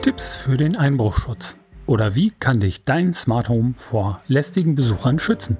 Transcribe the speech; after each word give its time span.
Tipps 0.00 0.36
für 0.36 0.56
den 0.56 0.76
Einbruchschutz. 0.76 1.58
Oder 1.86 2.14
wie 2.14 2.30
kann 2.30 2.60
dich 2.60 2.84
dein 2.84 3.14
Smart 3.14 3.48
Home 3.48 3.74
vor 3.76 4.20
lästigen 4.26 4.74
Besuchern 4.74 5.18
schützen? 5.18 5.56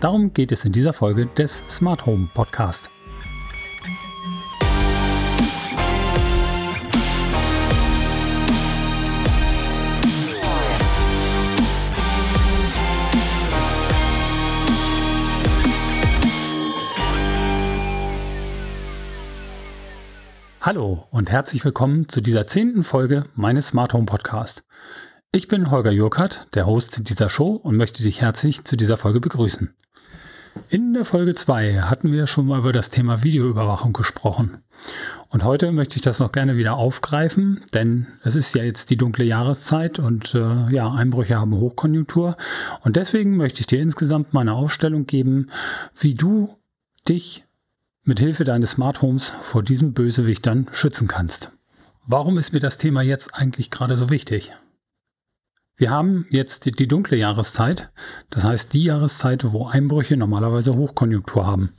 Darum 0.00 0.32
geht 0.32 0.52
es 0.52 0.64
in 0.64 0.72
dieser 0.72 0.92
Folge 0.92 1.26
des 1.26 1.64
Smart 1.68 2.06
Home 2.06 2.28
Podcast. 2.34 2.90
Hallo 20.68 21.06
und 21.10 21.30
herzlich 21.30 21.64
willkommen 21.64 22.10
zu 22.10 22.20
dieser 22.20 22.46
zehnten 22.46 22.84
Folge 22.84 23.24
meines 23.34 23.68
Smart 23.68 23.94
Home 23.94 24.04
Podcast. 24.04 24.64
Ich 25.32 25.48
bin 25.48 25.70
Holger 25.70 25.92
Jurkert, 25.92 26.46
der 26.52 26.66
Host 26.66 27.08
dieser 27.08 27.30
Show 27.30 27.52
und 27.52 27.78
möchte 27.78 28.02
dich 28.02 28.20
herzlich 28.20 28.64
zu 28.64 28.76
dieser 28.76 28.98
Folge 28.98 29.18
begrüßen. 29.18 29.74
In 30.68 30.92
der 30.92 31.06
Folge 31.06 31.34
2 31.34 31.84
hatten 31.84 32.12
wir 32.12 32.26
schon 32.26 32.44
mal 32.44 32.58
über 32.58 32.74
das 32.74 32.90
Thema 32.90 33.22
Videoüberwachung 33.22 33.94
gesprochen. 33.94 34.58
Und 35.30 35.42
heute 35.42 35.72
möchte 35.72 35.96
ich 35.96 36.02
das 36.02 36.18
noch 36.18 36.32
gerne 36.32 36.58
wieder 36.58 36.74
aufgreifen, 36.74 37.64
denn 37.72 38.06
es 38.22 38.36
ist 38.36 38.54
ja 38.54 38.62
jetzt 38.62 38.90
die 38.90 38.98
dunkle 38.98 39.24
Jahreszeit 39.24 39.98
und 39.98 40.34
äh, 40.34 40.70
ja, 40.70 40.92
Einbrüche 40.92 41.40
haben 41.40 41.54
Hochkonjunktur. 41.54 42.36
Und 42.82 42.96
deswegen 42.96 43.38
möchte 43.38 43.60
ich 43.60 43.66
dir 43.66 43.80
insgesamt 43.80 44.34
mal 44.34 44.42
eine 44.42 44.52
Aufstellung 44.52 45.06
geben, 45.06 45.48
wie 45.98 46.12
du 46.12 46.58
dich 47.08 47.47
mit 48.08 48.20
Hilfe 48.20 48.44
deines 48.44 48.70
Smart 48.70 49.02
Homes 49.02 49.28
vor 49.42 49.62
diesem 49.62 49.92
Bösewicht 49.92 50.46
dann 50.46 50.66
schützen 50.72 51.08
kannst. 51.08 51.50
Warum 52.06 52.38
ist 52.38 52.54
mir 52.54 52.60
das 52.60 52.78
Thema 52.78 53.02
jetzt 53.02 53.34
eigentlich 53.34 53.70
gerade 53.70 53.96
so 53.96 54.08
wichtig? 54.08 54.52
Wir 55.80 55.90
haben 55.90 56.26
jetzt 56.28 56.64
die, 56.64 56.88
dunkle 56.88 57.16
Jahreszeit, 57.16 57.88
das 58.30 58.42
heißt 58.42 58.74
die 58.74 58.82
Jahreszeit, 58.82 59.52
wo 59.52 59.68
Einbrüche 59.68 60.16
normalerweise 60.16 60.74
Hochkonjunktur 60.74 61.46
haben. 61.46 61.72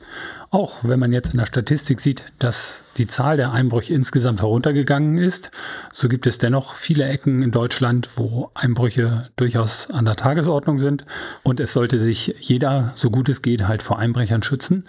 Auch 0.51 0.85
wenn 0.85 1.01
man 1.01 1.11
jetzt 1.11 1.31
in 1.31 1.37
der 1.37 1.45
Statistik 1.45 1.99
sieht, 1.99 2.23
dass 2.39 2.83
die 2.95 3.07
Zahl 3.07 3.35
der 3.35 3.51
Einbrüche 3.51 3.93
insgesamt 3.93 4.39
heruntergegangen 4.39 5.17
ist, 5.17 5.51
so 5.91 6.07
gibt 6.07 6.27
es 6.27 6.37
dennoch 6.37 6.75
viele 6.75 7.09
Ecken 7.09 7.41
in 7.41 7.51
Deutschland, 7.51 8.11
wo 8.15 8.51
Einbrüche 8.53 9.27
durchaus 9.35 9.91
an 9.91 10.05
der 10.05 10.15
Tagesordnung 10.15 10.79
sind 10.79 11.03
und 11.43 11.59
es 11.59 11.73
sollte 11.73 11.99
sich 11.99 12.35
jeder, 12.39 12.93
so 12.95 13.09
gut 13.09 13.27
es 13.27 13.41
geht, 13.41 13.67
halt 13.67 13.83
vor 13.83 13.99
Einbrechern 13.99 14.43
schützen. 14.43 14.85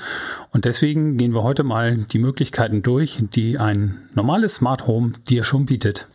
Und 0.53 0.67
deswegen 0.67 1.17
gehen 1.17 1.35
wir 1.35 1.43
heute 1.43 1.65
mal 1.65 1.97
die 1.97 2.21
Möglichkeiten 2.21 2.83
durch, 2.85 3.19
die 3.35 3.59
ein 3.59 4.09
normales 4.15 4.55
Smart 4.55 4.87
Home 4.87 5.15
dir 5.29 5.43
schon 5.43 5.67
bietet. 5.67 6.07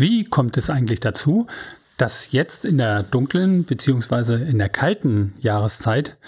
Wie 0.00 0.22
kommt 0.22 0.56
es 0.56 0.70
eigentlich 0.70 1.00
dazu, 1.00 1.48
dass 1.96 2.30
jetzt 2.30 2.64
in 2.64 2.78
der 2.78 3.02
dunklen 3.02 3.64
bzw. 3.64 4.48
in 4.48 4.58
der 4.58 4.68
kalten 4.68 5.34
Jahreszeit 5.40 6.18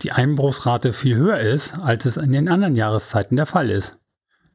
die 0.00 0.12
Einbruchsrate 0.12 0.94
viel 0.94 1.14
höher 1.14 1.38
ist, 1.38 1.78
als 1.78 2.06
es 2.06 2.16
in 2.16 2.32
den 2.32 2.48
anderen 2.48 2.74
Jahreszeiten 2.74 3.36
der 3.36 3.44
Fall 3.44 3.68
ist? 3.68 3.98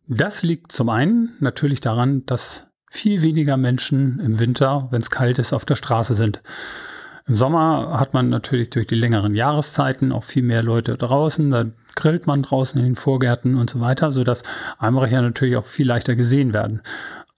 Das 0.08 0.42
liegt 0.42 0.72
zum 0.72 0.90
einen 0.90 1.34
natürlich 1.40 1.82
daran, 1.82 2.26
dass 2.26 2.66
viel 2.90 3.22
weniger 3.22 3.58
Menschen 3.58 4.20
im 4.20 4.40
Winter, 4.40 4.88
wenn 4.90 5.02
es 5.04 5.12
kalt 5.12 5.38
ist, 5.38 5.54
auf 5.54 5.66
der 5.66 5.76
Straße 5.76 6.16
sind. 6.16 6.42
Im 7.28 7.36
Sommer 7.36 8.00
hat 8.00 8.16
man 8.16 8.30
natürlich 8.30 8.72
durch 8.72 8.88
die 8.88 8.96
längeren 8.96 9.36
Jahreszeiten 9.36 10.12
auch 10.12 10.24
viel 10.24 10.42
mehr 10.42 10.64
Leute 10.64 10.98
draußen, 10.98 11.52
da 11.52 11.66
grillt 11.96 12.26
man 12.26 12.42
draußen 12.42 12.80
in 12.80 12.88
den 12.88 12.96
Vorgärten 12.96 13.56
und 13.56 13.70
so 13.70 13.82
weiter, 13.82 14.12
sodass 14.12 14.42
Einbrecher 14.80 15.22
natürlich 15.22 15.58
auch 15.58 15.64
viel 15.64 15.88
leichter 15.88 16.16
gesehen 16.16 16.56
werden. 16.56 16.82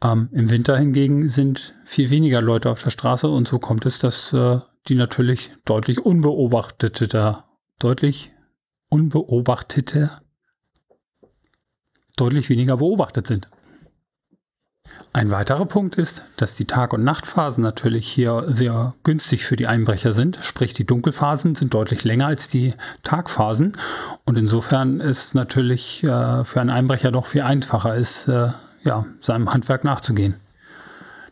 Ähm, 0.03 0.29
Im 0.31 0.49
Winter 0.49 0.77
hingegen 0.77 1.29
sind 1.29 1.75
viel 1.85 2.09
weniger 2.09 2.41
Leute 2.41 2.69
auf 2.69 2.83
der 2.83 2.89
Straße 2.89 3.27
und 3.27 3.47
so 3.47 3.59
kommt 3.59 3.85
es, 3.85 3.99
dass 3.99 4.33
äh, 4.33 4.59
die 4.87 4.95
natürlich 4.95 5.51
deutlich 5.65 6.05
unbeobachteter, 6.05 7.45
deutlich 7.79 8.31
unbeobachteter, 8.89 10.21
deutlich 12.17 12.49
weniger 12.49 12.77
beobachtet 12.77 13.27
sind. 13.27 13.49
Ein 15.13 15.31
weiterer 15.31 15.65
Punkt 15.65 15.95
ist, 15.97 16.23
dass 16.37 16.55
die 16.55 16.65
Tag- 16.65 16.93
und 16.93 17.03
Nachtphasen 17.03 17.63
natürlich 17.63 18.07
hier 18.07 18.45
sehr 18.47 18.95
günstig 19.03 19.45
für 19.45 19.55
die 19.55 19.67
Einbrecher 19.67 20.11
sind. 20.11 20.39
Sprich, 20.41 20.73
die 20.73 20.85
Dunkelphasen 20.85 21.55
sind 21.55 21.73
deutlich 21.73 22.03
länger 22.03 22.27
als 22.27 22.49
die 22.49 22.73
Tagphasen. 23.03 23.73
Und 24.25 24.37
insofern 24.37 24.99
ist 24.99 25.33
natürlich 25.33 26.03
äh, 26.03 26.43
für 26.43 26.61
einen 26.61 26.69
Einbrecher 26.69 27.11
doch 27.11 27.25
viel 27.25 27.41
einfacher 27.41 27.95
ist, 27.95 28.27
äh, 28.27 28.49
ja, 28.85 29.05
seinem 29.19 29.51
Handwerk 29.51 29.83
nachzugehen. 29.83 30.35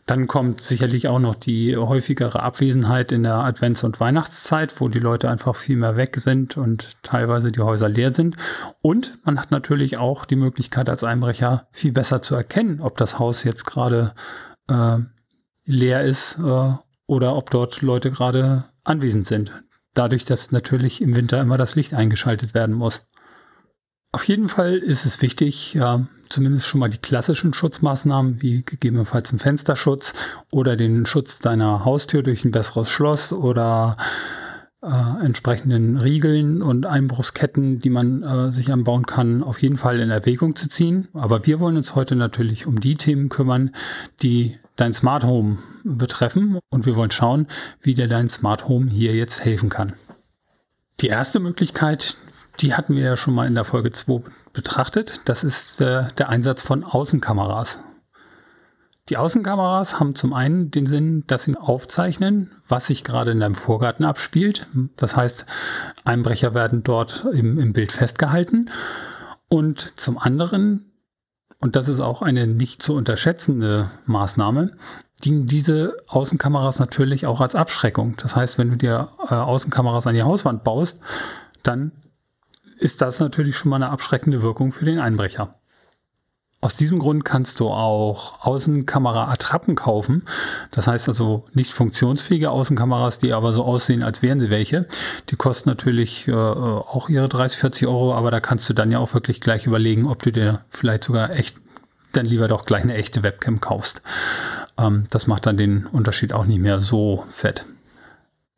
Dann 0.06 0.26
kommt 0.26 0.60
sicherlich 0.60 1.08
auch 1.08 1.18
noch 1.18 1.34
die 1.34 1.78
häufigere 1.78 2.42
Abwesenheit 2.42 3.10
in 3.10 3.22
der 3.22 3.36
Advents- 3.36 3.84
und 3.84 4.00
Weihnachtszeit, 4.00 4.78
wo 4.78 4.88
die 4.88 4.98
Leute 4.98 5.30
einfach 5.30 5.56
viel 5.56 5.76
mehr 5.76 5.96
weg 5.96 6.16
sind 6.18 6.58
und 6.58 7.02
teilweise 7.02 7.50
die 7.50 7.60
Häuser 7.60 7.88
leer 7.88 8.12
sind. 8.12 8.36
Und 8.82 9.18
man 9.24 9.40
hat 9.40 9.50
natürlich 9.50 9.96
auch 9.96 10.26
die 10.26 10.36
Möglichkeit 10.36 10.90
als 10.90 11.04
Einbrecher 11.04 11.68
viel 11.72 11.92
besser 11.92 12.20
zu 12.20 12.34
erkennen, 12.34 12.82
ob 12.82 12.98
das 12.98 13.18
Haus 13.18 13.44
jetzt 13.44 13.64
gerade 13.64 14.12
äh, 14.68 14.98
leer 15.64 16.02
ist 16.02 16.38
äh, 16.38 16.72
oder 17.06 17.36
ob 17.36 17.48
dort 17.48 17.80
Leute 17.80 18.10
gerade 18.10 18.64
anwesend 18.84 19.24
sind. 19.24 19.52
Dadurch, 19.94 20.26
dass 20.26 20.52
natürlich 20.52 21.00
im 21.00 21.16
Winter 21.16 21.40
immer 21.40 21.56
das 21.56 21.76
Licht 21.76 21.94
eingeschaltet 21.94 22.52
werden 22.52 22.74
muss. 22.74 23.06
Auf 24.12 24.28
jeden 24.28 24.50
Fall 24.50 24.76
ist 24.76 25.06
es 25.06 25.22
wichtig, 25.22 25.74
ja, 25.74 26.06
zumindest 26.34 26.66
schon 26.66 26.80
mal 26.80 26.90
die 26.90 26.98
klassischen 26.98 27.54
Schutzmaßnahmen, 27.54 28.42
wie 28.42 28.64
gegebenenfalls 28.64 29.32
ein 29.32 29.38
Fensterschutz 29.38 30.14
oder 30.50 30.76
den 30.76 31.06
Schutz 31.06 31.38
deiner 31.38 31.84
Haustür 31.84 32.22
durch 32.22 32.44
ein 32.44 32.50
besseres 32.50 32.90
Schloss 32.90 33.32
oder 33.32 33.96
äh, 34.82 35.24
entsprechenden 35.24 35.96
Riegeln 35.96 36.60
und 36.60 36.86
Einbruchsketten, 36.86 37.78
die 37.78 37.90
man 37.90 38.22
äh, 38.24 38.50
sich 38.50 38.72
anbauen 38.72 39.06
kann, 39.06 39.44
auf 39.44 39.62
jeden 39.62 39.76
Fall 39.76 40.00
in 40.00 40.10
Erwägung 40.10 40.56
zu 40.56 40.68
ziehen. 40.68 41.06
Aber 41.14 41.46
wir 41.46 41.60
wollen 41.60 41.76
uns 41.76 41.94
heute 41.94 42.16
natürlich 42.16 42.66
um 42.66 42.80
die 42.80 42.96
Themen 42.96 43.28
kümmern, 43.28 43.70
die 44.20 44.58
dein 44.74 44.92
Smart 44.92 45.22
Home 45.22 45.58
betreffen 45.84 46.58
und 46.68 46.84
wir 46.84 46.96
wollen 46.96 47.12
schauen, 47.12 47.46
wie 47.80 47.94
dir 47.94 48.08
dein 48.08 48.28
Smart 48.28 48.66
Home 48.66 48.90
hier 48.90 49.14
jetzt 49.14 49.44
helfen 49.44 49.68
kann. 49.68 49.92
Die 51.00 51.08
erste 51.08 51.38
Möglichkeit, 51.38 52.16
die 52.60 52.74
hatten 52.74 52.94
wir 52.94 53.02
ja 53.02 53.16
schon 53.16 53.34
mal 53.34 53.46
in 53.46 53.54
der 53.54 53.64
Folge 53.64 53.92
2 53.92 54.22
betrachtet. 54.52 55.20
Das 55.24 55.44
ist 55.44 55.80
äh, 55.80 56.04
der 56.18 56.28
Einsatz 56.28 56.62
von 56.62 56.84
Außenkameras. 56.84 57.80
Die 59.10 59.18
Außenkameras 59.18 60.00
haben 60.00 60.14
zum 60.14 60.32
einen 60.32 60.70
den 60.70 60.86
Sinn, 60.86 61.24
dass 61.26 61.44
sie 61.44 61.56
aufzeichnen, 61.56 62.50
was 62.66 62.86
sich 62.86 63.04
gerade 63.04 63.32
in 63.32 63.40
deinem 63.40 63.54
Vorgarten 63.54 64.04
abspielt. 64.04 64.66
Das 64.96 65.14
heißt, 65.14 65.44
Einbrecher 66.04 66.54
werden 66.54 66.82
dort 66.82 67.26
im, 67.32 67.58
im 67.58 67.74
Bild 67.74 67.92
festgehalten. 67.92 68.70
Und 69.48 69.98
zum 70.00 70.16
anderen, 70.16 70.90
und 71.60 71.76
das 71.76 71.88
ist 71.88 72.00
auch 72.00 72.22
eine 72.22 72.46
nicht 72.46 72.82
zu 72.82 72.94
unterschätzende 72.94 73.90
Maßnahme, 74.06 74.70
dienen 75.22 75.46
diese 75.46 75.96
Außenkameras 76.08 76.78
natürlich 76.78 77.26
auch 77.26 77.42
als 77.42 77.54
Abschreckung. 77.54 78.16
Das 78.16 78.36
heißt, 78.36 78.56
wenn 78.56 78.70
du 78.70 78.76
dir 78.76 79.10
äh, 79.28 79.34
Außenkameras 79.34 80.06
an 80.06 80.14
die 80.14 80.22
Hauswand 80.22 80.64
baust, 80.64 81.00
dann 81.62 81.92
ist 82.78 83.00
das 83.00 83.20
natürlich 83.20 83.56
schon 83.56 83.70
mal 83.70 83.76
eine 83.76 83.90
abschreckende 83.90 84.42
Wirkung 84.42 84.72
für 84.72 84.84
den 84.84 84.98
Einbrecher. 84.98 85.54
Aus 86.64 86.76
diesem 86.76 86.98
Grund 86.98 87.26
kannst 87.26 87.60
du 87.60 87.68
auch 87.68 88.40
Außenkamera-Attrappen 88.40 89.74
kaufen. 89.74 90.22
Das 90.70 90.86
heißt 90.86 91.08
also 91.08 91.44
nicht 91.52 91.74
funktionsfähige 91.74 92.50
Außenkameras, 92.50 93.18
die 93.18 93.34
aber 93.34 93.52
so 93.52 93.64
aussehen, 93.64 94.02
als 94.02 94.22
wären 94.22 94.40
sie 94.40 94.48
welche. 94.48 94.86
Die 95.28 95.36
kosten 95.36 95.68
natürlich 95.68 96.26
äh, 96.26 96.32
auch 96.32 97.10
ihre 97.10 97.28
30, 97.28 97.58
40 97.58 97.86
Euro, 97.86 98.14
aber 98.14 98.30
da 98.30 98.40
kannst 98.40 98.66
du 98.70 98.72
dann 98.72 98.90
ja 98.90 98.98
auch 98.98 99.12
wirklich 99.12 99.42
gleich 99.42 99.66
überlegen, 99.66 100.06
ob 100.06 100.22
du 100.22 100.32
dir 100.32 100.64
vielleicht 100.70 101.04
sogar 101.04 101.32
echt, 101.32 101.58
dann 102.12 102.24
lieber 102.24 102.48
doch 102.48 102.64
gleich 102.64 102.84
eine 102.84 102.94
echte 102.94 103.22
Webcam 103.22 103.60
kaufst. 103.60 104.00
Ähm, 104.78 105.04
das 105.10 105.26
macht 105.26 105.44
dann 105.44 105.58
den 105.58 105.84
Unterschied 105.84 106.32
auch 106.32 106.46
nicht 106.46 106.60
mehr 106.60 106.80
so 106.80 107.26
fett. 107.30 107.66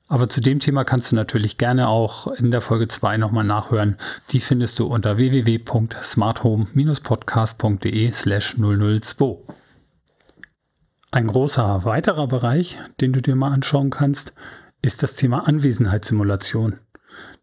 Aber 0.09 0.29
zu 0.29 0.41
dem 0.41 0.61
Thema 0.61 0.85
kannst 0.85 1.11
du 1.11 1.17
natürlich 1.17 1.59
gerne 1.59 1.89
auch 1.89 2.29
in 2.29 2.53
der 2.53 2.61
Folge 2.61 2.87
2 2.87 3.17
nochmal 3.17 3.43
nachhören. 3.45 3.97
Die 4.31 4.39
findest 4.41 4.79
du 4.79 4.87
unter 4.87 5.17
www.smarthome-podcast.de 5.17 8.13
slash 8.13 8.55
002. 8.57 9.39
Ein 11.11 11.27
großer 11.27 11.85
weiterer 11.85 12.29
Bereich, 12.29 12.79
den 13.01 13.13
du 13.13 13.21
dir 13.21 13.35
mal 13.35 13.53
anschauen 13.53 13.91
kannst, 13.91 14.33
ist 14.81 15.03
das 15.03 15.17
Thema 15.17 15.49
Anwesenheitssimulation. 15.49 16.79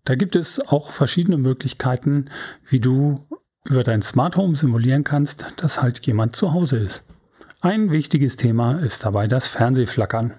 Da 0.06 0.16
gibt 0.16 0.38
es 0.38 0.60
auch 0.60 0.92
verschiedene 0.92 1.38
Möglichkeiten, 1.38 2.30
wie 2.66 2.80
du 2.80 3.28
über 3.66 3.84
dein 3.84 4.02
Smart 4.02 4.38
Home 4.38 4.56
simulieren 4.56 5.04
kannst, 5.04 5.46
dass 5.58 5.82
halt 5.82 6.06
jemand 6.06 6.36
zu 6.36 6.54
Hause 6.54 6.78
ist. 6.78 7.06
Ein 7.62 7.92
wichtiges 7.92 8.36
Thema 8.36 8.80
ist 8.80 9.06
dabei 9.06 9.28
das 9.28 9.48
Fernsehflackern. 9.48 10.34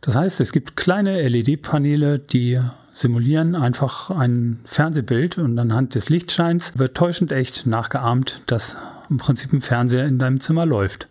Das 0.00 0.16
heißt, 0.16 0.40
es 0.40 0.52
gibt 0.52 0.76
kleine 0.76 1.26
LED-Paneele, 1.28 2.18
die 2.18 2.60
simulieren 2.92 3.54
einfach 3.54 4.10
ein 4.10 4.60
Fernsehbild 4.64 5.38
und 5.38 5.58
anhand 5.58 5.94
des 5.94 6.08
Lichtscheins 6.08 6.78
wird 6.78 6.96
täuschend 6.96 7.32
echt 7.32 7.66
nachgeahmt, 7.66 8.42
dass 8.46 8.76
im 9.08 9.18
Prinzip 9.18 9.52
ein 9.52 9.60
Fernseher 9.60 10.06
in 10.06 10.18
deinem 10.18 10.40
Zimmer 10.40 10.66
läuft. 10.66 11.08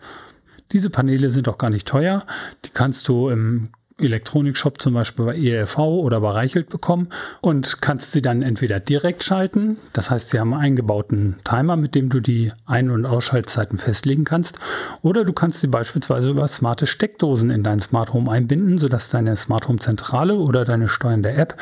Diese 0.71 0.89
Paneele 0.89 1.29
sind 1.29 1.47
auch 1.47 1.57
gar 1.57 1.69
nicht 1.69 1.87
teuer. 1.87 2.25
Die 2.65 2.71
kannst 2.71 3.07
du 3.07 3.29
im 3.29 3.69
Elektronikshop 3.99 4.81
zum 4.81 4.93
Beispiel 4.93 5.25
bei 5.25 5.35
ELV 5.35 5.77
oder 5.77 6.21
bei 6.21 6.31
Reichelt 6.31 6.69
bekommen 6.69 7.09
und 7.41 7.81
kannst 7.81 8.11
sie 8.11 8.21
dann 8.21 8.41
entweder 8.41 8.79
direkt 8.79 9.23
schalten, 9.23 9.77
das 9.93 10.09
heißt, 10.09 10.29
sie 10.29 10.39
haben 10.39 10.53
einen 10.53 10.63
eingebauten 10.63 11.37
Timer, 11.43 11.77
mit 11.77 11.95
dem 11.95 12.09
du 12.09 12.19
die 12.19 12.51
Ein- 12.65 12.91
und 12.91 13.05
Ausschaltzeiten 13.05 13.79
festlegen 13.79 14.23
kannst, 14.23 14.59
oder 15.01 15.23
du 15.23 15.33
kannst 15.33 15.61
sie 15.61 15.67
beispielsweise 15.67 16.29
über 16.29 16.47
smarte 16.47 16.85
Steckdosen 16.85 17.49
in 17.49 17.63
dein 17.63 17.79
Smart 17.79 18.13
Home 18.13 18.29
einbinden, 18.31 18.77
sodass 18.77 19.09
deine 19.09 19.35
Smart 19.35 19.67
Home 19.67 19.79
Zentrale 19.79 20.35
oder 20.35 20.65
deine 20.65 20.89
steuernde 20.89 21.31
App 21.31 21.55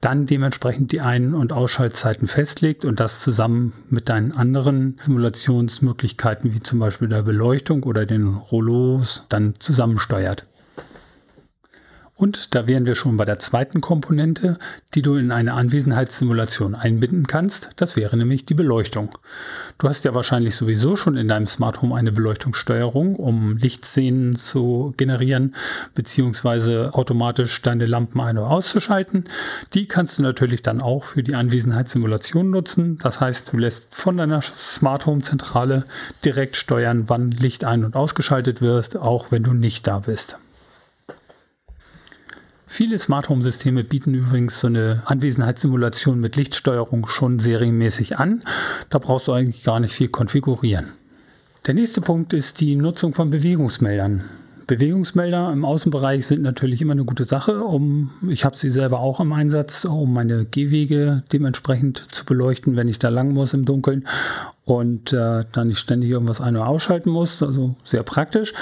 dann 0.00 0.26
dementsprechend 0.26 0.92
die 0.92 1.00
Ein- 1.00 1.34
und 1.34 1.52
Ausschaltzeiten 1.52 2.26
festlegt 2.26 2.84
und 2.84 3.00
das 3.00 3.20
zusammen 3.20 3.72
mit 3.88 4.08
deinen 4.08 4.32
anderen 4.32 4.98
Simulationsmöglichkeiten 5.00 6.52
wie 6.52 6.60
zum 6.60 6.80
Beispiel 6.80 7.08
der 7.08 7.22
Beleuchtung 7.22 7.84
oder 7.84 8.04
den 8.04 8.28
Rollos 8.28 9.24
dann 9.28 9.54
zusammensteuert. 9.58 10.46
Und 12.14 12.54
da 12.54 12.66
wären 12.66 12.84
wir 12.84 12.94
schon 12.94 13.16
bei 13.16 13.24
der 13.24 13.38
zweiten 13.38 13.80
Komponente, 13.80 14.58
die 14.94 15.00
du 15.00 15.16
in 15.16 15.32
eine 15.32 15.54
Anwesenheitssimulation 15.54 16.74
einbinden 16.74 17.26
kannst. 17.26 17.70
Das 17.76 17.96
wäre 17.96 18.18
nämlich 18.18 18.44
die 18.44 18.54
Beleuchtung. 18.54 19.16
Du 19.78 19.88
hast 19.88 20.04
ja 20.04 20.14
wahrscheinlich 20.14 20.54
sowieso 20.54 20.94
schon 20.94 21.16
in 21.16 21.26
deinem 21.26 21.46
Smart 21.46 21.80
Home 21.80 21.96
eine 21.96 22.12
Beleuchtungssteuerung, 22.12 23.16
um 23.16 23.56
Lichtszenen 23.56 24.36
zu 24.36 24.92
generieren, 24.98 25.54
beziehungsweise 25.94 26.90
automatisch 26.92 27.62
deine 27.62 27.86
Lampen 27.86 28.20
ein- 28.20 28.36
oder 28.36 28.50
auszuschalten. 28.50 29.24
Die 29.72 29.88
kannst 29.88 30.18
du 30.18 30.22
natürlich 30.22 30.60
dann 30.60 30.82
auch 30.82 31.04
für 31.04 31.22
die 31.22 31.34
Anwesenheitssimulation 31.34 32.50
nutzen. 32.50 32.98
Das 32.98 33.22
heißt, 33.22 33.54
du 33.54 33.56
lässt 33.56 33.88
von 33.90 34.18
deiner 34.18 34.42
Smart 34.42 35.06
Home 35.06 35.22
Zentrale 35.22 35.86
direkt 36.26 36.56
steuern, 36.56 37.04
wann 37.06 37.30
Licht 37.30 37.64
ein- 37.64 37.86
und 37.86 37.96
ausgeschaltet 37.96 38.60
wird, 38.60 38.96
auch 38.96 39.32
wenn 39.32 39.44
du 39.44 39.54
nicht 39.54 39.86
da 39.86 40.00
bist. 40.00 40.36
Viele 42.74 42.98
Smart 42.98 43.28
Home 43.28 43.42
Systeme 43.42 43.84
bieten 43.84 44.14
übrigens 44.14 44.58
so 44.60 44.66
eine 44.66 45.02
Anwesenheitssimulation 45.04 46.18
mit 46.18 46.36
Lichtsteuerung 46.36 47.06
schon 47.06 47.38
serienmäßig 47.38 48.18
an. 48.18 48.42
Da 48.88 48.96
brauchst 48.96 49.28
du 49.28 49.32
eigentlich 49.32 49.62
gar 49.62 49.78
nicht 49.78 49.92
viel 49.92 50.08
konfigurieren. 50.08 50.86
Der 51.66 51.74
nächste 51.74 52.00
Punkt 52.00 52.32
ist 52.32 52.62
die 52.62 52.74
Nutzung 52.76 53.12
von 53.12 53.28
Bewegungsmeldern. 53.28 54.22
Bewegungsmelder 54.66 55.52
im 55.52 55.66
Außenbereich 55.66 56.26
sind 56.26 56.40
natürlich 56.40 56.80
immer 56.80 56.92
eine 56.92 57.04
gute 57.04 57.24
Sache. 57.24 57.62
Um, 57.62 58.10
ich 58.26 58.46
habe 58.46 58.56
sie 58.56 58.70
selber 58.70 59.00
auch 59.00 59.20
im 59.20 59.34
Einsatz, 59.34 59.84
um 59.84 60.14
meine 60.14 60.46
Gehwege 60.46 61.24
dementsprechend 61.30 61.98
zu 62.10 62.24
beleuchten, 62.24 62.74
wenn 62.74 62.88
ich 62.88 62.98
da 62.98 63.10
lang 63.10 63.34
muss 63.34 63.52
im 63.52 63.66
Dunkeln 63.66 64.08
und 64.64 65.12
äh, 65.12 65.44
dann 65.52 65.68
nicht 65.68 65.78
ständig 65.78 66.08
irgendwas 66.08 66.40
ein- 66.40 66.56
oder 66.56 66.68
ausschalten 66.68 67.10
muss. 67.10 67.42
Also 67.42 67.76
sehr 67.84 68.02
praktisch. 68.02 68.54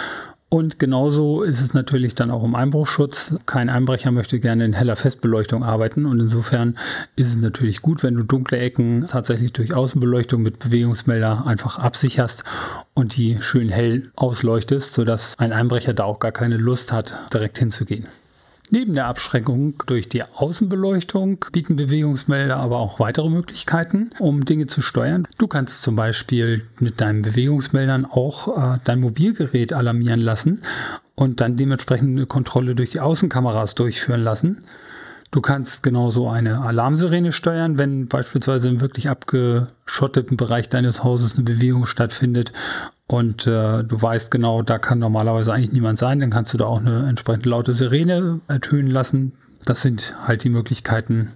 Und 0.53 0.81
genauso 0.81 1.45
ist 1.45 1.61
es 1.61 1.75
natürlich 1.75 2.17
dann 2.17 2.33
auch 2.33 2.43
im 2.43 2.57
Einbruchschutz. 2.57 3.35
Kein 3.47 3.69
Einbrecher 3.69 4.11
möchte 4.11 4.41
gerne 4.41 4.65
in 4.65 4.73
heller 4.73 4.97
Festbeleuchtung 4.97 5.63
arbeiten 5.63 6.07
und 6.07 6.19
insofern 6.19 6.77
ist 7.15 7.29
es 7.29 7.37
natürlich 7.37 7.83
gut, 7.83 8.03
wenn 8.03 8.17
du 8.17 8.25
dunkle 8.25 8.59
Ecken 8.59 9.07
tatsächlich 9.07 9.53
durch 9.53 9.75
Außenbeleuchtung 9.75 10.43
mit 10.43 10.59
Bewegungsmelder 10.59 11.47
einfach 11.47 11.79
absicherst 11.79 12.43
und 12.95 13.17
die 13.17 13.41
schön 13.41 13.69
hell 13.69 14.11
ausleuchtest, 14.17 14.93
sodass 14.93 15.39
ein 15.39 15.53
Einbrecher 15.53 15.95
da 15.95 16.03
auch 16.03 16.19
gar 16.19 16.33
keine 16.33 16.57
Lust 16.57 16.93
hat, 16.93 17.17
direkt 17.33 17.59
hinzugehen. 17.59 18.09
Neben 18.73 18.95
der 18.95 19.07
Abschreckung 19.07 19.75
durch 19.87 20.09
die 20.09 20.23
Außenbeleuchtung 20.23 21.45
bieten 21.51 21.75
Bewegungsmelder 21.75 22.57
aber 22.57 22.79
auch 22.79 23.01
weitere 23.01 23.29
Möglichkeiten, 23.29 24.11
um 24.21 24.45
Dinge 24.45 24.69
zu 24.69 24.81
steuern. 24.81 25.27
Du 25.39 25.49
kannst 25.49 25.83
zum 25.83 25.97
Beispiel 25.97 26.63
mit 26.79 27.01
deinen 27.01 27.23
Bewegungsmeldern 27.23 28.07
auch 28.07 28.75
äh, 28.75 28.79
dein 28.85 29.01
Mobilgerät 29.01 29.73
alarmieren 29.73 30.21
lassen 30.21 30.63
und 31.17 31.41
dann 31.41 31.57
dementsprechend 31.57 32.17
eine 32.17 32.27
Kontrolle 32.27 32.77
durch 32.77 32.91
die 32.91 33.01
Außenkameras 33.01 33.75
durchführen 33.75 34.23
lassen. 34.23 34.59
Du 35.33 35.41
kannst 35.41 35.85
genauso 35.85 36.29
eine 36.29 36.61
Alarmsirene 36.63 37.33
steuern, 37.33 37.79
wenn 37.79 38.09
beispielsweise 38.09 38.69
im 38.69 38.81
wirklich 38.81 39.09
abgeschotteten 39.09 40.37
Bereich 40.37 40.69
deines 40.69 41.05
Hauses 41.05 41.35
eine 41.35 41.45
Bewegung 41.45 41.87
stattfindet 41.87 42.53
und 43.07 43.47
äh, 43.47 43.85
du 43.85 44.03
weißt 44.03 44.31
genau, 44.33 44.63
da 44.63 44.79
kann 44.79 44.99
normalerweise 44.99 45.53
eigentlich 45.53 45.73
niemand 45.73 45.99
sein, 45.99 46.19
dann 46.19 46.31
kannst 46.31 46.53
du 46.53 46.59
da 46.59 46.65
auch 46.65 46.81
eine 46.81 47.05
entsprechend 47.09 47.47
laute 47.47 47.73
Sirene 47.73 48.41
ertönen 48.49 48.91
lassen. 48.91 49.33
Das 49.65 49.83
sind 49.83 50.17
halt 50.27 50.43
die 50.43 50.49
Möglichkeiten, 50.49 51.33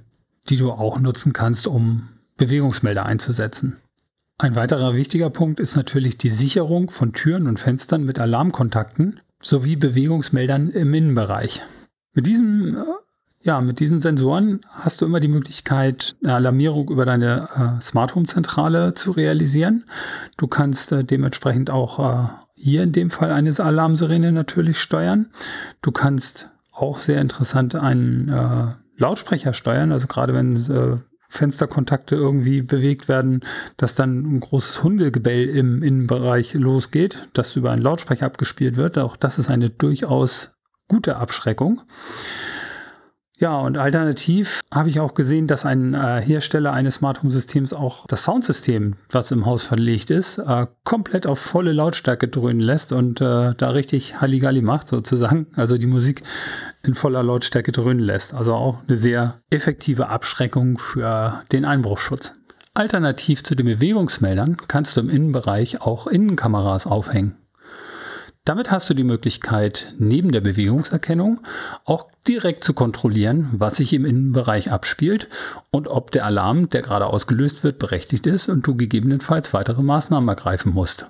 die 0.49 0.56
du 0.56 0.73
auch 0.73 0.99
nutzen 0.99 1.32
kannst, 1.32 1.69
um 1.69 2.08
Bewegungsmelder 2.37 3.06
einzusetzen. 3.06 3.76
Ein 4.38 4.56
weiterer 4.56 4.94
wichtiger 4.94 5.31
Punkt 5.31 5.61
ist 5.61 5.76
natürlich 5.76 6.19
die 6.19 6.31
Sicherung 6.31 6.91
von 6.91 7.12
Türen 7.12 7.46
und 7.46 7.61
Fenstern 7.61 8.02
mit 8.02 8.19
Alarmkontakten 8.19 9.20
sowie 9.41 9.76
Bewegungsmeldern 9.76 10.70
im 10.70 10.93
Innenbereich. 10.93 11.62
Mit 12.12 12.26
diesem 12.26 12.76
äh, 12.76 12.81
ja, 13.44 13.61
mit 13.61 13.79
diesen 13.79 14.00
Sensoren 14.00 14.62
hast 14.70 15.00
du 15.00 15.05
immer 15.05 15.20
die 15.20 15.29
Möglichkeit, 15.29 16.17
eine 16.25 16.35
Alarmierung 16.35 16.88
über 16.88 17.05
deine 17.05 17.76
äh, 17.79 17.82
Smart 17.82 18.14
Home 18.14 18.25
Zentrale 18.25 18.94
zu 18.94 19.11
realisieren. 19.11 19.85
Du 20.38 20.46
kannst 20.46 20.93
äh, 20.93 21.05
dementsprechend 21.05 21.69
auch 21.69 21.99
äh, 21.99 22.29
hier 22.56 22.82
in 22.82 22.93
dem 22.93 23.11
Fall 23.11 23.31
eine 23.31 23.52
Alarmsirene 23.56 24.32
natürlich 24.32 24.81
steuern. 24.81 25.26
Du 25.82 25.93
kannst 25.93 26.49
auch 26.73 26.99
sehr 26.99 27.20
interessant 27.20 27.75
einen 27.75 28.31
äh, 28.31 28.73
Lautsprecher 28.96 29.52
steuern, 29.52 29.93
also 29.93 30.06
gerade 30.06 30.32
wenn 30.32 30.56
äh, 30.56 30.96
Fensterkontakte 31.29 32.17
irgendwie 32.17 32.62
bewegt 32.62 33.08
werden, 33.08 33.41
dass 33.76 33.94
dann 33.94 34.23
ein 34.23 34.41
großes 34.41 34.82
Hundegebell 34.82 35.50
im 35.50 35.82
Innenbereich 35.82 36.55
losgeht, 36.55 37.29
das 37.35 37.55
über 37.56 37.73
einen 37.73 37.82
Lautsprecher 37.82 38.25
abgespielt 38.25 38.76
wird. 38.76 38.96
Auch 38.96 39.17
das 39.17 39.38
ist 39.38 39.50
eine 39.50 39.69
durchaus 39.69 40.52
gute 40.88 41.17
Abschreckung. 41.17 41.82
Ja, 43.38 43.58
und 43.58 43.76
alternativ 43.76 44.60
habe 44.72 44.88
ich 44.88 45.00
auch 45.00 45.14
gesehen, 45.14 45.48
dass 45.48 45.66
ein 45.66 45.94
äh, 45.94 46.22
Hersteller 46.22 46.72
eines 46.72 46.96
Smart 46.96 47.20
Home 47.22 47.32
Systems 47.32 47.72
auch 47.72 48.06
das 48.06 48.22
Soundsystem, 48.22 48.94
was 49.10 49.32
im 49.32 49.44
Haus 49.44 49.64
verlegt 49.64 50.12
ist, 50.12 50.38
äh, 50.38 50.66
komplett 50.84 51.26
auf 51.26 51.40
volle 51.40 51.72
Lautstärke 51.72 52.28
dröhnen 52.28 52.60
lässt 52.60 52.92
und 52.92 53.20
äh, 53.20 53.54
da 53.56 53.70
richtig 53.70 54.20
Halligalli 54.20 54.62
macht 54.62 54.86
sozusagen. 54.86 55.48
Also 55.56 55.78
die 55.78 55.88
Musik 55.88 56.22
in 56.84 56.94
voller 56.94 57.25
Lautstärke 57.25 57.72
dröhnen 57.72 58.02
lässt. 58.02 58.34
Also 58.34 58.54
auch 58.54 58.78
eine 58.86 58.96
sehr 58.96 59.40
effektive 59.50 60.10
Abschreckung 60.10 60.78
für 60.78 61.42
den 61.50 61.64
Einbruchschutz. 61.64 62.36
Alternativ 62.75 63.42
zu 63.42 63.56
den 63.56 63.66
Bewegungsmeldern 63.66 64.56
kannst 64.69 64.96
du 64.96 65.00
im 65.00 65.10
Innenbereich 65.10 65.81
auch 65.81 66.06
Innenkameras 66.06 66.86
aufhängen. 66.86 67.36
Damit 68.46 68.70
hast 68.70 68.91
du 68.91 68.94
die 68.94 69.05
Möglichkeit, 69.05 69.94
neben 69.98 70.31
der 70.31 70.43
Bewegungserkennung 70.43 71.41
auch 71.86 72.08
direkt 72.29 72.63
zu 72.63 72.74
kontrollieren, 72.74 73.48
was 73.53 73.77
sich 73.77 73.94
im 73.94 74.05
Innenbereich 74.05 74.70
abspielt 74.70 75.29
und 75.70 75.89
ob 75.89 76.10
der 76.10 76.27
Alarm, 76.27 76.69
der 76.69 76.82
gerade 76.82 77.06
ausgelöst 77.06 77.65
wird, 77.65 77.79
berechtigt 77.79 78.27
ist 78.27 78.51
und 78.51 78.67
du 78.67 78.77
gegebenenfalls 78.77 79.55
weitere 79.55 79.82
Maßnahmen 79.82 80.29
ergreifen 80.29 80.74
musst. 80.74 81.06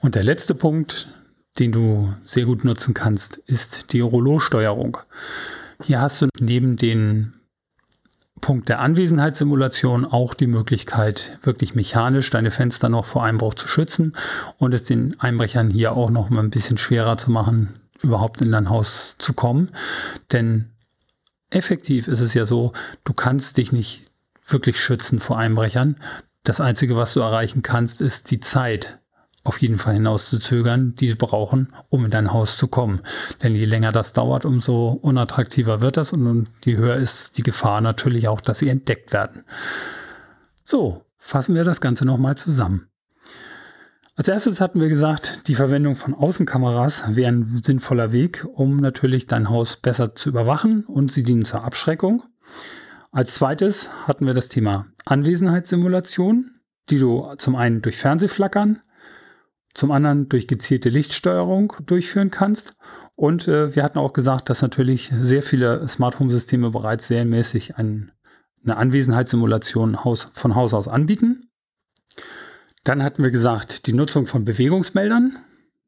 Und 0.00 0.16
der 0.16 0.24
letzte 0.24 0.56
Punkt, 0.56 1.08
den 1.60 1.70
du 1.70 2.12
sehr 2.24 2.46
gut 2.46 2.64
nutzen 2.64 2.92
kannst, 2.92 3.36
ist 3.36 3.92
die 3.92 4.00
Rollo-Steuerung. 4.00 4.98
Hier 5.84 6.00
hast 6.00 6.20
du 6.22 6.28
neben 6.40 6.76
den 6.76 7.34
Punkt 8.44 8.68
der 8.68 8.80
Anwesenheitssimulation 8.80 10.04
auch 10.04 10.34
die 10.34 10.46
Möglichkeit, 10.46 11.38
wirklich 11.44 11.74
mechanisch 11.74 12.28
deine 12.28 12.50
Fenster 12.50 12.90
noch 12.90 13.06
vor 13.06 13.24
Einbruch 13.24 13.54
zu 13.54 13.68
schützen 13.68 14.14
und 14.58 14.74
es 14.74 14.84
den 14.84 15.18
Einbrechern 15.18 15.70
hier 15.70 15.92
auch 15.92 16.10
noch 16.10 16.28
mal 16.28 16.44
ein 16.44 16.50
bisschen 16.50 16.76
schwerer 16.76 17.16
zu 17.16 17.30
machen, 17.30 17.80
überhaupt 18.02 18.42
in 18.42 18.52
dein 18.52 18.68
Haus 18.68 19.16
zu 19.16 19.32
kommen. 19.32 19.70
Denn 20.30 20.68
effektiv 21.48 22.06
ist 22.06 22.20
es 22.20 22.34
ja 22.34 22.44
so, 22.44 22.74
du 23.04 23.14
kannst 23.14 23.56
dich 23.56 23.72
nicht 23.72 24.12
wirklich 24.46 24.78
schützen 24.78 25.20
vor 25.20 25.38
Einbrechern. 25.38 25.96
Das 26.42 26.60
Einzige, 26.60 26.98
was 26.98 27.14
du 27.14 27.20
erreichen 27.20 27.62
kannst, 27.62 28.02
ist 28.02 28.30
die 28.30 28.40
Zeit, 28.40 28.98
auf 29.44 29.60
jeden 29.60 29.78
Fall 29.78 29.94
hinauszuzögern, 29.94 30.94
die 30.96 31.08
sie 31.08 31.14
brauchen, 31.14 31.68
um 31.90 32.06
in 32.06 32.10
dein 32.10 32.32
Haus 32.32 32.56
zu 32.56 32.66
kommen. 32.66 33.00
Denn 33.42 33.54
je 33.54 33.66
länger 33.66 33.92
das 33.92 34.14
dauert, 34.14 34.46
umso 34.46 34.88
unattraktiver 34.88 35.82
wird 35.82 35.98
das 35.98 36.12
und 36.12 36.48
je 36.64 36.76
höher 36.76 36.96
ist 36.96 37.36
die 37.36 37.42
Gefahr 37.42 37.82
natürlich 37.82 38.26
auch, 38.26 38.40
dass 38.40 38.58
sie 38.58 38.70
entdeckt 38.70 39.12
werden. 39.12 39.44
So, 40.64 41.02
fassen 41.18 41.54
wir 41.54 41.62
das 41.62 41.82
Ganze 41.82 42.06
nochmal 42.06 42.36
zusammen. 42.36 42.88
Als 44.16 44.28
erstes 44.28 44.60
hatten 44.60 44.80
wir 44.80 44.88
gesagt, 44.88 45.48
die 45.48 45.56
Verwendung 45.56 45.96
von 45.96 46.14
Außenkameras 46.14 47.16
wäre 47.16 47.32
ein 47.32 47.60
sinnvoller 47.62 48.12
Weg, 48.12 48.46
um 48.54 48.76
natürlich 48.76 49.26
dein 49.26 49.50
Haus 49.50 49.76
besser 49.76 50.14
zu 50.14 50.28
überwachen 50.28 50.84
und 50.84 51.10
sie 51.10 51.24
dienen 51.24 51.44
zur 51.44 51.64
Abschreckung. 51.64 52.22
Als 53.10 53.34
zweites 53.34 53.90
hatten 54.06 54.24
wir 54.24 54.32
das 54.32 54.48
Thema 54.48 54.86
Anwesenheitssimulation, 55.04 56.52
die 56.90 56.98
du 56.98 57.34
zum 57.38 57.56
einen 57.56 57.82
durch 57.82 57.96
Fernsehflackern, 57.96 58.80
zum 59.74 59.90
anderen 59.90 60.28
durch 60.28 60.46
gezielte 60.46 60.88
Lichtsteuerung 60.88 61.74
durchführen 61.84 62.30
kannst. 62.30 62.76
Und 63.16 63.48
äh, 63.48 63.74
wir 63.74 63.82
hatten 63.82 63.98
auch 63.98 64.12
gesagt, 64.12 64.48
dass 64.48 64.62
natürlich 64.62 65.10
sehr 65.12 65.42
viele 65.42 65.86
Smart 65.88 66.20
Home 66.20 66.30
Systeme 66.30 66.70
bereits 66.70 67.08
serienmäßig 67.08 67.76
ein, 67.76 68.12
eine 68.64 68.76
Anwesenheitssimulation 68.76 70.04
Haus, 70.04 70.30
von 70.32 70.54
Haus 70.54 70.72
aus 70.72 70.88
anbieten. 70.88 71.50
Dann 72.84 73.02
hatten 73.02 73.22
wir 73.22 73.30
gesagt, 73.30 73.86
die 73.86 73.92
Nutzung 73.92 74.26
von 74.26 74.44
Bewegungsmeldern. 74.44 75.36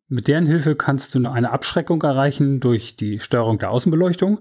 Mit 0.09 0.28
deren 0.28 0.47
Hilfe 0.47 0.76
kannst 0.76 1.14
du 1.14 1.28
eine 1.28 1.50
Abschreckung 1.50 2.02
erreichen 2.02 2.61
durch 2.61 2.97
die 2.97 3.21
Steuerung 3.21 3.59
der 3.59 3.71
Außenbeleuchtung. 3.71 4.40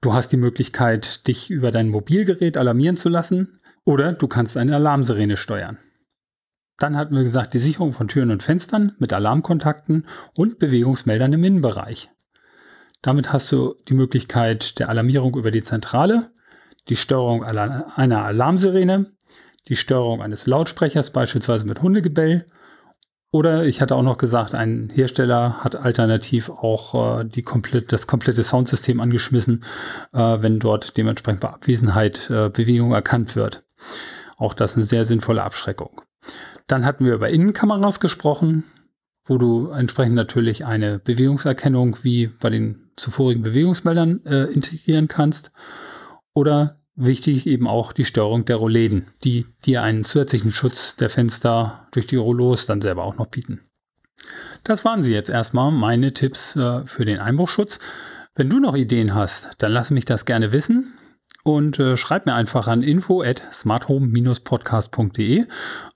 Du 0.00 0.12
hast 0.12 0.28
die 0.28 0.36
Möglichkeit, 0.36 1.26
dich 1.26 1.50
über 1.50 1.70
dein 1.70 1.88
Mobilgerät 1.88 2.56
alarmieren 2.56 2.96
zu 2.96 3.08
lassen 3.08 3.58
oder 3.84 4.12
du 4.12 4.28
kannst 4.28 4.56
eine 4.56 4.74
Alarmsirene 4.74 5.36
steuern. 5.36 5.78
Dann 6.78 6.96
hatten 6.96 7.14
wir 7.14 7.22
gesagt, 7.22 7.54
die 7.54 7.58
Sicherung 7.58 7.92
von 7.92 8.06
Türen 8.06 8.30
und 8.30 8.42
Fenstern 8.42 8.92
mit 8.98 9.12
Alarmkontakten 9.12 10.06
und 10.34 10.58
Bewegungsmeldern 10.60 11.32
im 11.32 11.42
Innenbereich. 11.42 12.08
Damit 13.02 13.32
hast 13.32 13.50
du 13.50 13.74
die 13.88 13.94
Möglichkeit 13.94 14.78
der 14.78 14.88
Alarmierung 14.88 15.36
über 15.36 15.50
die 15.50 15.62
Zentrale, 15.62 16.30
die 16.88 16.96
Steuerung 16.96 17.44
einer 17.44 18.24
Alarmsirene, 18.24 19.12
die 19.66 19.76
Steuerung 19.76 20.22
eines 20.22 20.46
Lautsprechers, 20.46 21.12
beispielsweise 21.12 21.66
mit 21.66 21.82
Hundegebell. 21.82 22.46
Oder 23.30 23.64
ich 23.64 23.80
hatte 23.80 23.94
auch 23.94 24.02
noch 24.02 24.16
gesagt, 24.16 24.54
ein 24.54 24.90
Hersteller 24.94 25.62
hat 25.62 25.76
alternativ 25.76 26.48
auch 26.48 27.20
äh, 27.20 27.24
die 27.24 27.42
komplett, 27.42 27.92
das 27.92 28.06
komplette 28.06 28.42
Soundsystem 28.42 29.00
angeschmissen, 29.00 29.64
äh, 30.14 30.18
wenn 30.40 30.60
dort 30.60 30.96
dementsprechend 30.96 31.40
bei 31.40 31.50
Abwesenheit 31.50 32.30
äh, 32.30 32.48
Bewegung 32.48 32.92
erkannt 32.92 33.36
wird. 33.36 33.64
Auch 34.38 34.54
das 34.54 34.76
eine 34.76 34.84
sehr 34.84 35.04
sinnvolle 35.04 35.42
Abschreckung. 35.42 36.00
Dann 36.68 36.84
hatten 36.84 37.04
wir 37.04 37.14
über 37.14 37.30
Innenkameras 37.30 37.98
gesprochen, 37.98 38.62
wo 39.24 39.38
du 39.38 39.70
entsprechend 39.70 40.14
natürlich 40.14 40.64
eine 40.64 40.98
Bewegungserkennung 40.98 41.98
wie 42.02 42.28
bei 42.28 42.50
den 42.50 42.90
zuvorigen 42.96 43.42
Bewegungsmeldern 43.42 44.24
äh, 44.24 44.44
integrieren 44.44 45.08
kannst. 45.08 45.50
Oder 46.34 46.78
wichtig 46.94 47.46
eben 47.46 47.66
auch 47.66 47.92
die 47.92 48.04
Steuerung 48.04 48.44
der 48.44 48.56
Rollläden, 48.56 49.06
die 49.24 49.46
dir 49.64 49.82
einen 49.82 50.04
zusätzlichen 50.04 50.52
Schutz 50.52 50.96
der 50.96 51.10
Fenster 51.10 51.86
durch 51.92 52.06
die 52.06 52.16
Rollos 52.16 52.66
dann 52.66 52.80
selber 52.80 53.04
auch 53.04 53.16
noch 53.16 53.26
bieten. 53.26 53.60
Das 54.64 54.84
waren 54.84 55.02
sie 55.02 55.14
jetzt 55.14 55.30
erstmal, 55.30 55.72
meine 55.72 56.12
Tipps 56.12 56.56
äh, 56.56 56.84
für 56.86 57.04
den 57.04 57.18
Einbruchschutz. 57.18 57.80
Wenn 58.34 58.50
du 58.50 58.60
noch 58.60 58.76
Ideen 58.76 59.14
hast, 59.14 59.50
dann 59.58 59.72
lass 59.72 59.90
mich 59.90 60.04
das 60.04 60.26
gerne 60.26 60.52
wissen 60.52 60.92
und 61.48 61.78
äh, 61.78 61.96
schreib 61.96 62.26
mir 62.26 62.34
einfach 62.34 62.68
an 62.68 62.82
info 62.82 63.22
at 63.22 63.42
smarthome-podcast.de. 63.50 65.46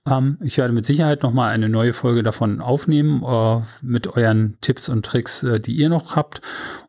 Ähm, 0.09 0.37
ich 0.41 0.57
werde 0.57 0.73
mit 0.73 0.87
Sicherheit 0.87 1.21
nochmal 1.21 1.51
eine 1.51 1.69
neue 1.69 1.93
Folge 1.93 2.23
davon 2.23 2.59
aufnehmen 2.59 3.23
äh, 3.23 3.61
mit 3.83 4.07
euren 4.07 4.57
Tipps 4.61 4.89
und 4.89 5.05
Tricks, 5.05 5.43
äh, 5.43 5.59
die 5.59 5.75
ihr 5.75 5.89
noch 5.89 6.15
habt 6.15 6.41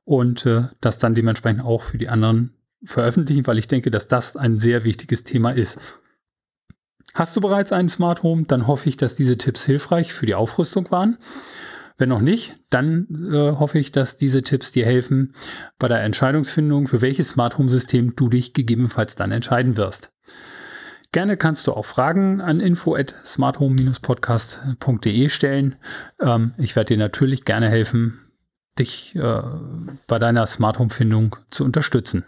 und 0.05 0.47
äh, 0.47 0.63
das 0.81 0.97
dann 0.97 1.15
dementsprechend 1.15 1.63
auch 1.63 1.83
für 1.83 1.99
die 1.99 2.09
anderen 2.09 2.55
veröffentlichen, 2.83 3.47
weil 3.47 3.59
ich 3.59 3.69
denke, 3.69 3.91
dass 3.91 4.07
das 4.07 4.35
ein 4.35 4.59
sehr 4.59 4.85
wichtiges 4.85 5.25
Thema 5.25 5.51
ist. 5.51 6.01
Hast 7.13 7.37
du 7.37 7.43
bereits 7.43 7.71
einen 7.71 7.91
Smart 7.91 8.23
Home, 8.23 8.45
dann 8.47 8.67
hoffe 8.67 8.89
ich, 8.89 8.97
dass 8.97 9.15
diese 9.15 9.37
Tipps 9.37 9.67
hilfreich 9.67 10.15
für 10.15 10.25
die 10.25 10.35
Aufrüstung 10.35 10.91
waren. 10.91 11.19
Wenn 11.97 12.09
noch 12.09 12.21
nicht, 12.21 12.57
dann 12.71 13.07
äh, 13.33 13.53
hoffe 13.53 13.79
ich, 13.79 13.93
dass 13.93 14.17
diese 14.17 14.43
Tipps 14.43 14.73
dir 14.73 14.85
helfen 14.85 15.33
bei 15.79 15.87
der 15.87 16.03
Entscheidungsfindung, 16.03 16.89
für 16.89 17.01
welches 17.01 17.31
Smart 17.31 17.57
Home 17.57 17.71
System 17.71 18.17
du 18.17 18.29
dich 18.29 18.53
gegebenenfalls 18.53 19.15
dann 19.15 19.31
entscheiden 19.31 19.77
wirst. 19.77 20.13
Gerne 21.13 21.37
kannst 21.37 21.69
du 21.69 21.73
auch 21.73 21.85
Fragen 21.85 22.41
an 22.41 22.59
info 22.59 22.97
at 22.97 23.15
smarthome-podcast.de 23.25 25.29
stellen. 25.29 25.77
Ähm, 26.21 26.55
ich 26.59 26.75
werde 26.75 26.95
dir 26.95 26.99
natürlich 26.99 27.45
gerne 27.45 27.69
helfen, 27.69 28.19
dich 28.77 29.15
äh, 29.15 29.43
bei 30.09 30.19
deiner 30.19 30.47
Smart 30.47 30.81
Home 30.81 30.91
Findung 30.91 31.37
zu 31.53 31.63
unterstützen. 31.63 32.25